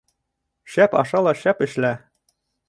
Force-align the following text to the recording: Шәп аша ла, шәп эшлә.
Шәп 0.75 0.95
аша 1.01 1.21
ла, 1.27 1.35
шәп 1.43 1.63
эшлә. 1.67 1.93